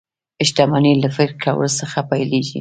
شتمني 0.47 0.93
له 1.03 1.09
فکر 1.17 1.35
کولو 1.43 1.69
څخه 1.79 1.99
پيلېږي 2.09 2.59